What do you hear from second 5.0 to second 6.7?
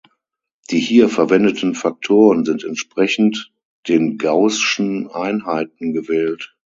Einheiten gewählt.